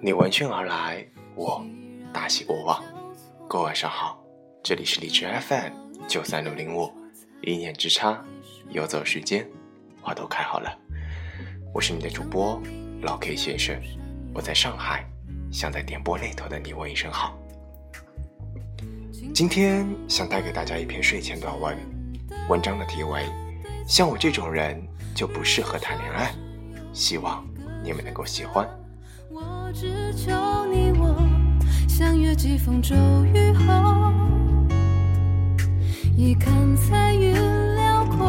[0.00, 1.64] 你闻讯而来，我
[2.12, 2.82] 大喜过望。
[3.46, 4.20] 各位晚上好，
[4.64, 5.72] 这里是荔枝 FM
[6.08, 6.92] 九三六零五，
[7.42, 8.20] 一念之差，
[8.70, 9.48] 游走时间，
[10.02, 10.76] 花都开好了。
[11.72, 12.60] 我是你的主播
[13.02, 13.80] 老 K 先生，
[14.34, 15.04] 我在上海，
[15.52, 17.38] 想在点播那头的你问一声好。
[19.32, 21.78] 今天想带给大家一篇睡前短文，
[22.48, 23.24] 文章的题为：
[23.86, 24.84] 像我这种人
[25.14, 26.34] 就不适合谈恋爱，
[26.92, 27.46] 希望
[27.84, 28.66] 你们能够喜欢。
[29.30, 30.32] 我只求
[30.72, 31.14] 你我
[31.86, 32.94] 相约几风骤
[33.34, 34.10] 雨后，
[36.16, 37.34] 一看彩云
[37.74, 38.24] 辽阔。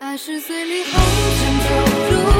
[0.00, 0.92] 爱是随里红
[1.38, 1.68] 尘中
[2.10, 2.39] 如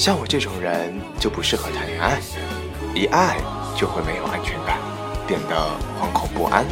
[0.00, 2.18] 像我这种人就不适合谈恋爱，
[2.94, 3.36] 一爱
[3.76, 4.78] 就会没有安全感，
[5.26, 5.54] 变得
[6.00, 6.64] 惶恐不安，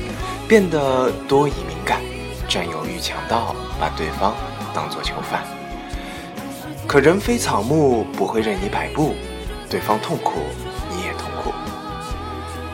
[0.48, 2.00] 变得多疑敏感，
[2.48, 4.34] 占有欲强到把对方
[4.72, 5.42] 当作囚犯。
[6.86, 9.14] 可人非草木，不会任你摆布，
[9.68, 10.40] 对方痛苦
[10.90, 11.52] 你也痛苦。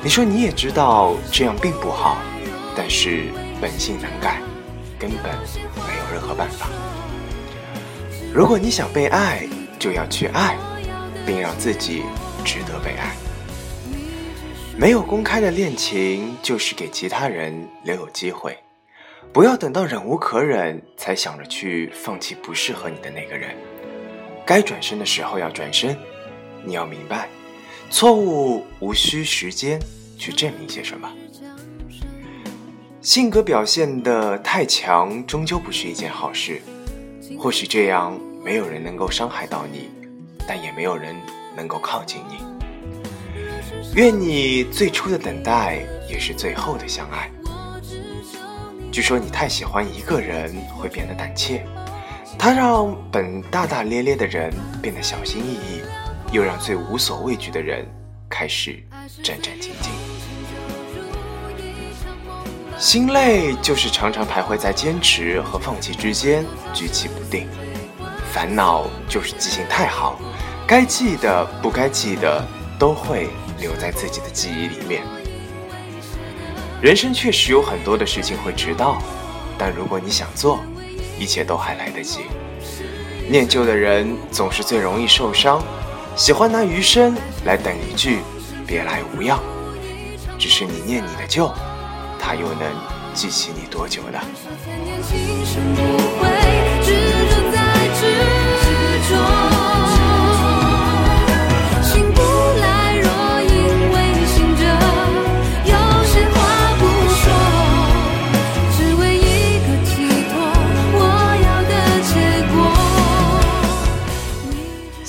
[0.05, 2.19] 你说你也知道这样并不好，
[2.77, 3.25] 但是
[3.61, 4.41] 本性难改，
[5.01, 5.35] 根本
[5.85, 6.69] 没有任何办法。
[8.33, 9.49] 如果你想被爱，
[9.85, 10.57] 就要去爱，
[11.27, 12.05] 并让自己
[12.43, 13.15] 值得被爱。
[14.79, 18.57] 没有公开的恋情，就是给其他人留有机会。
[19.31, 23.55] 不要等到忍无可忍，才想着去放弃不适合你的那个人。
[24.47, 25.95] 该转身的时候要转身。
[26.65, 27.29] 你要明白，
[27.91, 29.79] 错误无需时间
[30.17, 31.13] 去证明些什么。
[33.03, 36.63] 性格表现的太强，终究不是一件好事。
[37.39, 38.19] 或许这样。
[38.45, 39.89] 没有人能够伤害到你，
[40.47, 41.17] 但也没有人
[41.57, 42.45] 能够靠近你。
[43.95, 47.31] 愿你最初的等待也是最后的相爱。
[48.93, 51.65] 据说你太喜欢一个人会变得胆怯，
[52.39, 55.81] 他让本大大咧咧的人变得小心翼翼，
[56.31, 57.87] 又让最无所畏惧的人
[58.29, 58.85] 开始
[59.23, 59.89] 战战兢兢。
[62.79, 66.45] 心累就是常常徘徊在坚持和放弃之间，
[66.75, 67.49] 举棋不定。
[68.35, 70.19] 烦恼就是记性太好，
[70.67, 72.45] 该记的、不该记的
[72.77, 73.29] 都会
[73.61, 75.05] 留在自己的记忆里面。
[76.83, 79.01] 人生确实有很多的事情会迟到，
[79.57, 80.59] 但如果你想做，
[81.17, 82.23] 一切都还来得及。
[83.31, 85.63] 念旧的人总是最容易受伤，
[86.17, 88.19] 喜欢拿余生来等一句
[88.67, 89.39] “别来无恙”，
[90.41, 91.53] 只是你念你的旧，
[92.19, 92.69] 他又能
[93.15, 94.19] 记起你多久呢？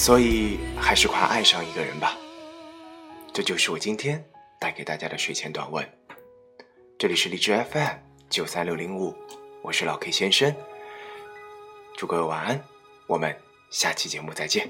[0.05, 2.15] 所以，还是快爱上一个人吧。
[3.33, 4.23] 这就是我今天
[4.59, 5.83] 带给大家的睡前短文。
[6.95, 7.89] 这里是荔枝 FM
[8.29, 9.15] 九三六零五，
[9.63, 10.55] 我是老 K 先生。
[11.97, 12.63] 祝各位晚安，
[13.07, 13.35] 我们
[13.71, 14.69] 下期节目再见。